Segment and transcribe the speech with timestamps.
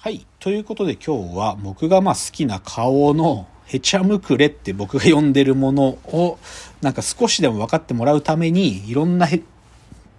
[0.00, 0.24] はい。
[0.38, 6.38] ということで今日は僕がまあ好きな顔のへちゃむくれって僕が呼んでるものを
[6.80, 9.42] なんか少しでも分かってもらうためにいろんなへ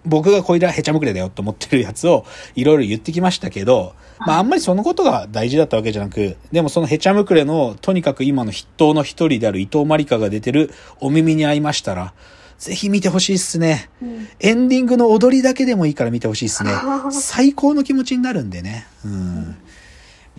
[0.04, 10.70] 僕がこいらへちゃむくれだよと思ってるやつをいろいろ言ってきましたけど、まああんまりそのことが大事だったわけじゃなく、でもそのへちゃむくれのとにかく今の筆頭の一人である伊藤まりかが出てる
[11.00, 12.12] お耳に合いましたら、
[12.58, 13.88] ぜひ見てほしいっすね。
[14.02, 16.72] うんエンディングの踊りだけでもいいから見てほしいっすね。
[17.10, 18.86] 最高の気持ちになるんでね。
[19.06, 19.56] うん。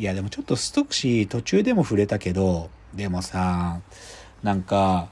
[0.01, 3.81] いや、でもちょっとストクシー途中でも触れたけど、でもさ、
[4.41, 5.09] なんか、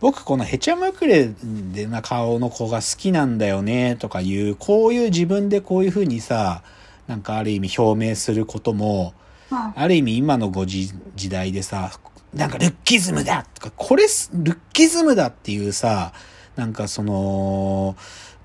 [0.00, 1.28] 僕このへちゃむくれ
[1.74, 6.62] でな顔の子が好きなんだよねとかいう、こういう自分でこういう風にさ、
[7.06, 9.12] なんかある意味表明することも、
[9.50, 11.92] はある意味今のご時時代でさ、
[12.32, 16.14] なんかルッキズムだとか、これす、ルッキズムだっていうさ、
[16.56, 17.94] なんかその、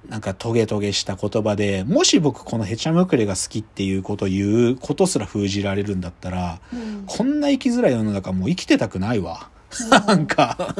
[0.09, 9.49] なんかトゲトゲした言葉で、もし僕このヘチャムクレが好きっていうことを言うことすら封じられるんだったら、いうんこんな生きづらい世の中もう生きてたくないわ。
[9.89, 10.75] なんか、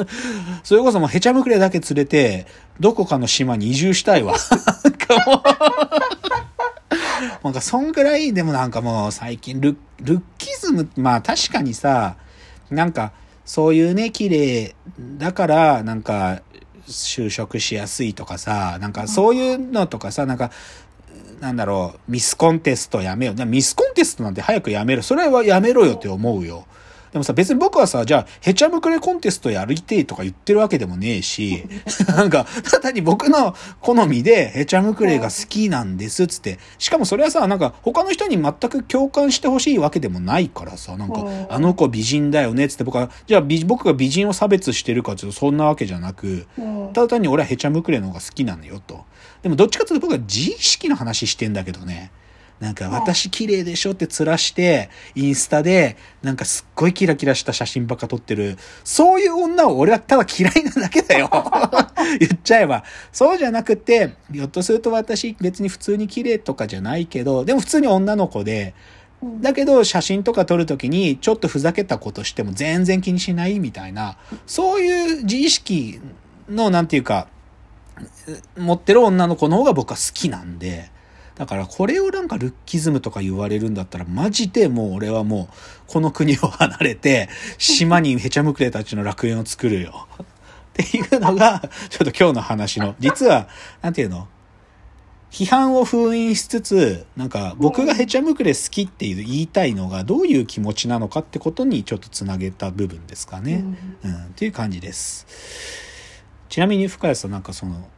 [0.63, 2.47] それこそもうヘチャムクレだけ連れて、
[2.80, 4.35] どこかの島に移住したいわ。
[4.83, 5.44] なんかも
[7.41, 12.16] う、なんかそんぐらい、でもなんかもう最近ルッ、ルッキズム、まあ確かにさ、
[12.69, 13.11] なんか
[13.44, 14.75] そういうね、綺麗
[15.17, 16.41] だから、なんか
[16.88, 20.52] 就職しやすいとかさ、なんかそういうのとかさ、なんか、
[21.39, 23.45] なんだろう、ミスコンテストやめよう。
[23.45, 25.03] ミスコンテストなんて早くやめる。
[25.03, 26.66] それはやめろよって思うよ。
[27.11, 31.64] でもさ、別に僕はさ、じゃあ、ヘチャムクレコンテストやりてえとか言ってるわけでもねえし、
[32.08, 49.06] なんか、ただに僕の好みでヘチャムクレが好きなんですっつって、しかもそれはさ、なんか他の人に全く共感してほしいわけでもないからさ、なんかうん、あの子美人だよねっつって僕は、じゃあ美僕が美人を差別してるかっていうとそんなわけじゃなく、うんただ単に俺はヘチャムクレの方が好きなのよと。
[49.42, 52.12] でもどっちかというと僕は自意識の話してんだけどね。
[52.59, 58.58] なんか私綺麗でしょって面して、インスタでなんかすっごいキラキラした写真ばっか撮ってる。
[58.84, 61.30] そういう女を俺はただ嫌いなだけだよ。
[62.19, 62.84] 言っちゃえば。
[63.12, 69.06] そうじゃなくて、ひょっとすると私別に普通に綺麗とかじゃないけど、でも普通に女の子で、うん
[69.41, 76.00] だけど写真とか撮るときにちょっとふざけたことしても全然気にしないみたいな、そういう自意識
[76.50, 77.28] のなんていうか、
[78.58, 80.91] 持ってる女の子の方が僕は好きなんで、
[81.35, 85.56] だからこれをなんかルッキズムとか言われるんだったらマジでもう俺はもう
[85.88, 90.07] この国を離れて島にへちゃむくれたちの楽園を作るよ。
[90.19, 90.23] っ
[90.73, 93.47] ていうのがちょっと今日の話の、実は、
[93.81, 94.28] なんていうの？
[95.31, 103.66] 批判を封印しつつ、なんか僕がヘチャムクレ好きっていう言いたいのがどういう気持ちなのかってことにちょっとつなげた部分ですかね。
[104.03, 105.28] うん、っていう感じです。
[106.47, 107.90] ちなみに深谷さんなんかその、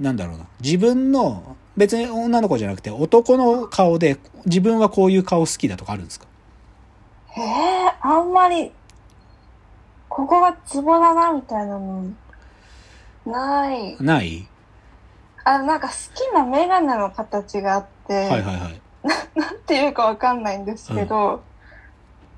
[0.00, 0.46] なんだろうな。
[0.60, 6.26] 自分の、別に女の子じゃなくて男の顔で自分はこういう顔好きだとかあるんですか？
[7.36, 8.72] ええあんまり、
[10.08, 12.04] ここがツボだな、みたいなの、
[13.26, 13.96] ない。
[14.02, 14.46] ない？
[15.44, 18.80] あ、なんか好きなメガネの形があって、はいはいはい。
[19.38, 21.42] なんていうかわかんないんですけど、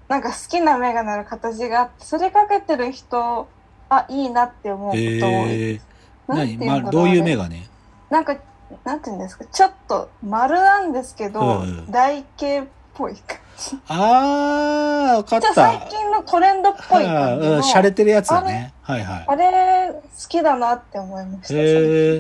[0.09, 3.47] なんか好きなメガネの形があって、それかけてる人、
[3.89, 5.87] あ、いいなって思うこと多いえです。
[5.87, 5.88] ー、
[6.29, 7.67] なんて何まどういうあれメガネ
[8.11, 8.37] なんか、
[8.85, 13.79] なんていうんですか、ちょっと丸なんですけど、うんうん台形っぽい感じ。
[13.89, 15.79] あー、わかっじゃあた。
[15.81, 18.73] 最近のトレンドっぽいは感じうん、洒落てるやつだね。
[18.83, 19.25] はいはい。
[19.29, 21.55] あれ、好きだなって思いました。
[21.55, 21.59] え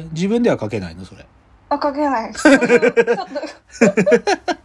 [0.06, 1.04] ー、自分では書けないの？
[1.04, 1.26] それ。
[1.70, 2.32] あ、かけない。
[2.34, 2.66] ちょっと、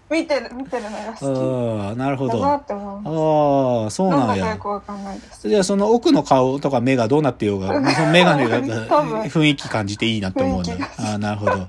[0.09, 2.45] 見てる、見てるのがあ好あ、なるほど。
[2.45, 4.57] ああ、そうなんや。
[5.43, 10.65] じゃあその奥の顔とか目がどうなってようが、 そのメガネが雰囲気感じていいなって思うん。
[10.65, 11.67] ああ、なるほど。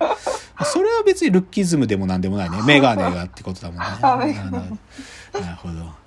[0.65, 2.59] それは別にルッキズムでもなんでもないね。
[2.65, 3.85] メガネがってことだもんね。
[5.33, 6.04] なるほど。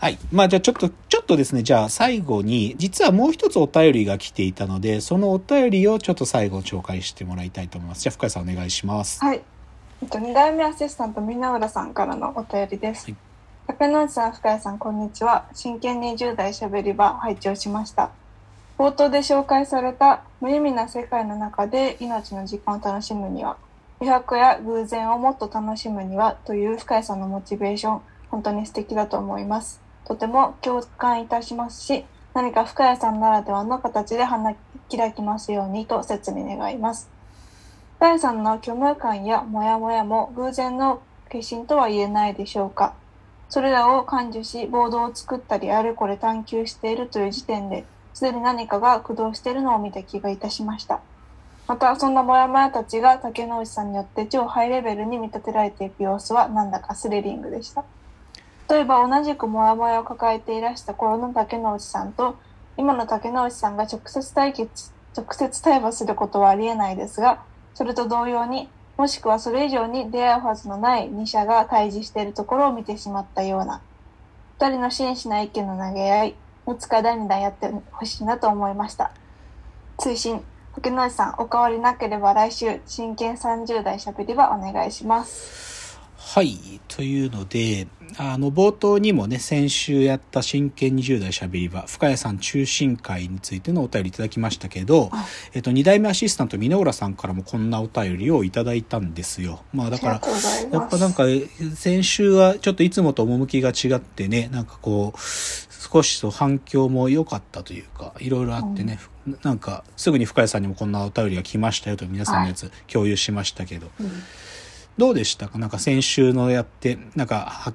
[0.00, 0.18] はい。
[0.32, 8.00] まあじゃあちょっと、ちょっとですね、じゃあ最後に、実はもう一つお便りが来ていたので、そのお便りをちょっと最後紹介してもらいたいと思います。
[8.00, 9.20] じゃあ深谷さんお願いします。
[9.20, 9.42] はい。
[10.02, 13.16] えっと、二代目アシスタント、皆浦さんからのお便りですはい。
[13.66, 15.44] 竹野内さん、深谷さん、こんにちは。
[15.52, 18.10] 真剣に10代しゃべり場、拝聴しました。
[18.78, 23.58] 冒頭で紹介された無意味な世界の中で命の時間を楽しむには、
[24.00, 28.00] 余白や偶然をもっと楽しむにはという深谷さんのモチベーション、
[28.30, 29.89] 本当に素敵だと思います。
[30.04, 32.04] とても共感いたしますし、
[32.34, 34.54] 何か深谷さんならではの形で花
[34.90, 37.08] 開きますようにと切に願います。
[37.96, 42.94] 深谷さんの虚無感やモヤモヤも偶然の化身とは言えないでしょうか。
[43.48, 51.00] それらを感受し、ボードを作ったりあれこれ探求しているという時点で、すでに何かが駆動しているのを見た気がいたしました。
[51.66, 57.84] また、そんなモヤモヤたちが竹之内さんによって超ハイレベルに見立てられていく様子はなんだかスリリングでした。
[58.70, 62.36] 例えば同じくモヤモヤを抱えていらした頃の竹之内さんと
[62.76, 67.42] 今の竹之内さんが直接対決直接対話することはありえないですが
[67.74, 73.82] それと同様にもしくはそれ以上に出会うはずのない2者が対峙しているところを見てしまったような
[74.60, 76.34] 2人の真摯な意見の投げ合いい
[76.78, 79.10] つか第2弾やってほしいなと思いました。
[79.98, 80.44] 追伸
[80.74, 85.79] 竹之内さんお変わりなければ来週真剣30代しゃべりはお願いします。
[86.22, 86.80] はい。
[86.86, 87.88] というので、
[88.18, 95.24] あの、冒頭にもね、先週やった真剣20代しゃべり場、深谷さん中心会についてのお便りいただきましたけど、はい
[95.54, 99.64] えっと、二代目アシスタント、箕浦さんからもこんなお便りをいただいたんですよ。
[99.72, 100.20] まあ、だから
[100.70, 101.24] やっぱなんか、
[101.74, 109.00] 先週はちょっといつもと趣が違ってね、なんかこう、少しそう反響も良かったというか、いろいろあってね、
[109.42, 114.10] なんか、すぐに深谷さんにもこんなお便りが来ましたよと皆さんのやつ共有しましたけど、うん
[114.98, 115.58] どうでしたか？
[115.58, 117.72] なんか先週のやって、なんかは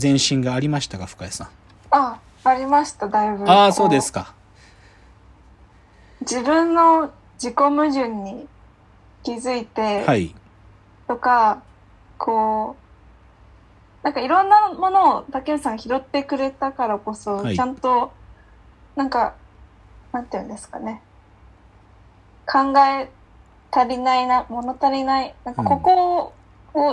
[0.00, 1.48] 前進がありましたか深谷さん？
[1.90, 4.34] あありましただいぶああ、こそうですか。
[6.22, 8.46] 自分の自己矛盾に
[9.22, 10.34] 気づいて、はい。
[11.08, 11.62] とか
[12.16, 12.76] こ
[14.02, 18.12] うなんかいろんなものを竹内さんが拾ってくれたからこそ、はいちゃんと
[18.96, 19.34] なんか
[20.12, 21.02] なんていうんですかね
[22.46, 23.10] 考え
[23.70, 26.32] 足りないな物足りないなんかここを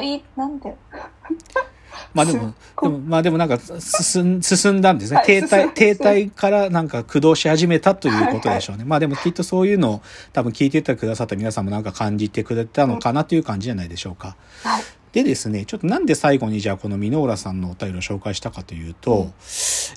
[0.02, 0.76] いい、なんて
[2.14, 5.18] まあでも、こでも、まあでもなんか進ん、進んだんですね。
[5.18, 8.84] はい停滞、停滞からなんか駆動し始めたということでしょうね。
[8.86, 10.02] まあでもきっとそういうのを
[10.34, 14.36] 多分聞いててくださった皆さんもなんか感じてくれたのかなという感じじゃないでしょうか。
[14.64, 19.34] はいでですね、ちょっとなんで最後にじゃあこの箕浦さんのお便りを紹介したかというと、うん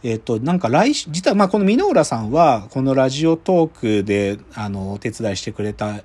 [0.05, 6.03] えっ、と、なんか来週、実はまあこの箕浦さんは、このラジオトークで、あの、お手伝いしてくれた、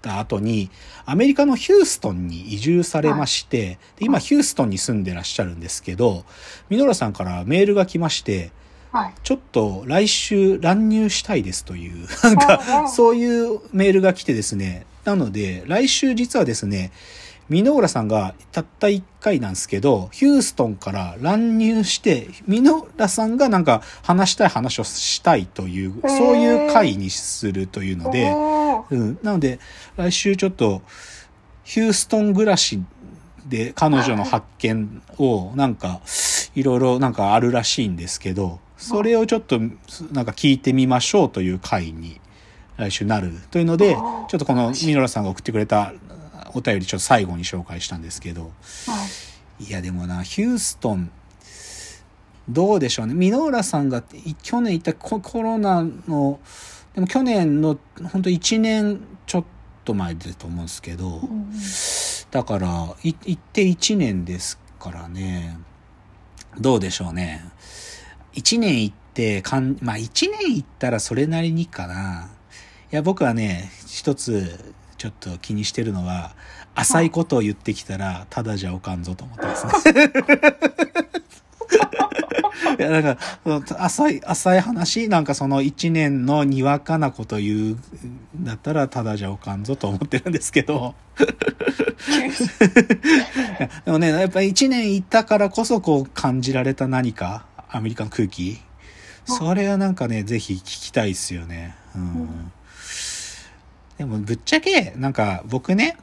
[0.00, 0.70] た後に、
[1.04, 6.24] アメリカのヒューストンに移住されまして、で今ヒューストンに住んでらっしゃるんですけど、
[6.68, 8.52] 箕浦さんからメールが来まして、
[8.92, 9.14] はい。
[9.22, 14.86] ちょっと来週乱入したいですという、 なんかそういうメールが来てですね。
[15.04, 16.92] なので、来週実はですね、
[17.50, 22.62] 箕浦さんがたった1回なんですけど、ヒューストンから乱入して、箕
[22.96, 26.08] 浦さんがなんか話したい話をしたいという、ー。
[26.08, 28.30] そういう回にするというので、
[28.90, 29.18] うん。
[29.22, 29.58] なので、
[29.96, 30.82] 来週ちょっと、
[31.64, 32.82] ヒューストン暮らし
[33.46, 36.00] で彼女の発見をなんか、
[36.54, 42.20] いろいろなんかあるらしいんですけど、それをちょっとなんか聞いてみましょうという回に
[42.76, 45.92] 来週なるというので、ちょっとこのミノラさんが送ってくれた
[46.54, 48.50] お便りちょっと最後に紹介したんですけど、はい
[49.60, 51.10] いやでもな、ヒューストン、
[52.48, 53.14] どうでしょうね。
[53.14, 56.40] ミノーラさんがい去年行ったココロナの、
[56.94, 57.78] でも去年の
[58.10, 59.44] 本当1年ちょっ
[59.84, 61.52] と前だと思うんですけど、うんうん
[62.30, 65.58] だから、い行って1年ですからね、
[66.58, 67.44] どうでしょうね。
[68.34, 72.30] 1年行って、かん、まあ1年行ったらそれなりにかな。
[72.92, 76.34] いや、僕はね、一つ、ちょっと気にしてるのは、
[76.74, 80.12] 浅いことを言ってきたら、ただじゃおかんぞと思ってますね。
[82.78, 87.80] いや、なんか、その浅い、浅い話、なんかその一年のにわかなこと言うん
[88.44, 90.94] だったら、ただじゃおかんぞと思ってるんですけど。
[93.86, 98.60] でもね、やっぱり一年いたからこそこう感じられた何か、アメリカの空気。
[99.24, 101.74] それはなんかね、ぜひ聞きたいですよね。
[101.94, 102.52] うん。
[104.04, 105.96] うんでもぶっちゃけ、なんか僕ね、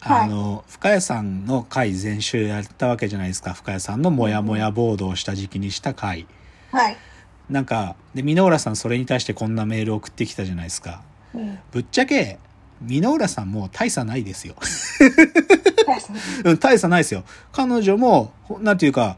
[0.00, 3.54] はいあの、深谷さんの回前週やったわけじゃないですか。
[3.54, 6.26] 深谷さんのモヤモヤボードをした時期にした回。
[6.70, 6.96] はい
[7.50, 11.02] なんか、で、箕浦さんそれに対してこんなメールを送ってきたじゃないですか。
[11.34, 12.38] うんぶっちゃけ、
[12.82, 14.56] 箕浦さんも大差ないですよ。
[16.60, 17.24] 大差ないですよ。
[17.52, 19.16] 彼女も、ほなんていうか、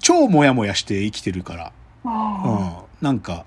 [0.00, 1.72] 超モヤモヤして生きてるから。
[2.04, 3.04] うあん。
[3.04, 3.44] なんか、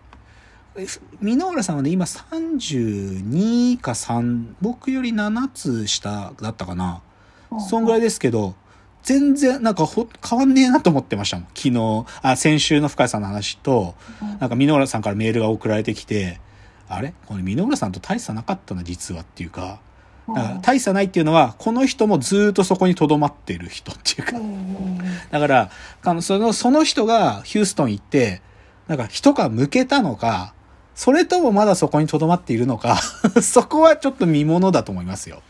[1.22, 7.02] 箕浦さんはね、今32か3、僕より7つ下だったかな。
[7.50, 8.56] ーそんぐらいですけど、
[9.02, 11.48] 全然、なんかほ、変わんねえなと思ってましたもん。
[11.56, 14.28] 昨日、あ、先週の深谷さんの話と、うん。
[14.40, 16.42] なんか箕浦さんからメールが送られてきて、
[16.90, 17.14] あれ？
[17.26, 19.80] これ箕浦さんと大差なかったな、実はっていうか、
[20.28, 24.38] だから大差ないっていうのは、この人もずーっとそこに留まってる人っていうか。
[24.38, 24.98] う、ん
[25.30, 25.70] だから、
[26.04, 28.42] あの、その、その人がヒューストン行って、
[28.88, 30.55] なんか一皮向けたのか、
[30.96, 32.98] それともまだそこに留まっているのか、
[33.44, 35.42] そこはちょっと見物だと思いますよ。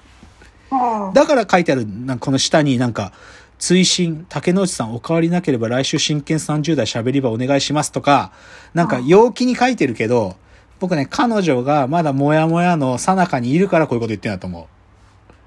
[0.72, 3.14] うんだから書いてある、なんかこの下になんか、
[3.60, 8.32] 追伸、竹之内さんお変わりなければ来週真剣30代喋り場お願いしますとか、
[8.74, 10.36] なんか陽気に書いてるけど、
[10.80, 14.68] 僕ね、彼女がまだモヤモヤの最中にいるからこういうこと言ってんだと思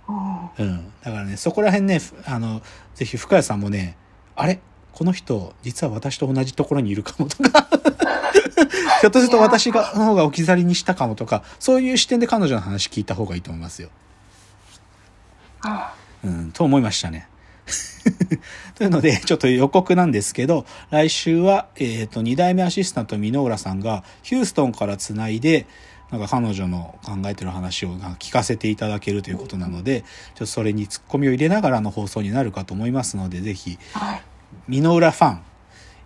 [0.08, 0.52] うんう。
[0.58, 0.92] うん。
[1.02, 2.62] だからね、そこら辺ね、ふあの、
[2.94, 3.96] ぜひ深谷さんもね、
[4.34, 4.60] あれ？
[4.92, 7.68] この人、実は私と同じところにいるかもとか、
[9.00, 13.90] ひょっとすると私が、の方が置き去りにしたかもとか、そういう視点で彼女の話聞いた方がいいと思いますよ。
[15.62, 17.28] あうん、と思いましたね。
[18.74, 25.66] というので、ちょっと予告なんですけど、来週は、えっ、と、二代目アシスタント、箕浦さんが、ヒューストンからつないで、
[26.10, 34.22] なんか彼女の考えてる話を聞かせていただけるということなので、ちょっとそれにツッコミを入れながらの放送になるかと思いますので、ぜひ、はい。
[34.68, 35.47] 箕浦ファン。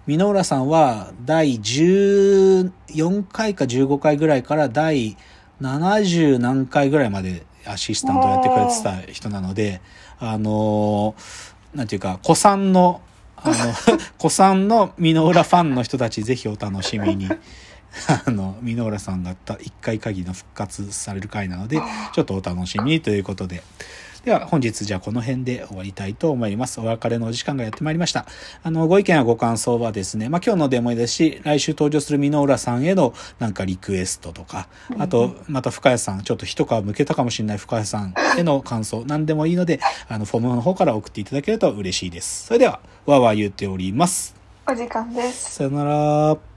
[0.07, 5.17] 箕浦さんは第14回か15回ぐらいから第
[5.61, 9.81] 70何回ぐらいまでアシスタントをやってくれてた人なので、
[10.19, 13.01] あのーなんていうか、古参の、
[13.37, 13.55] あの、
[14.19, 17.29] 古参の箕浦ファンの人たちぜひお楽しみに。
[18.27, 21.81] あの、箕浦さんがた一回限りの復活される回なので、
[22.15, 23.63] ちょっとお楽しみにということで。
[24.25, 26.81] では本日じゃあこの辺で終わりたいと思います。
[26.81, 28.27] お別れのお時間がやってまいりました。
[28.63, 42.47] あの、ご意見やご感想はですね、まあ、今日のでもいいですし、来週登場する箕浦さんへのなんかリクエストとか、あと、また深谷さん、ちょっと一皮向けたかもしれない深谷さんへの感想、何でもいいので、あの、フォームの方から送っていただけると嬉しいです。
[42.47, 44.37] それでは、わーわー言っております。
[44.69, 45.55] お時間です。
[45.57, 46.52] さよなら。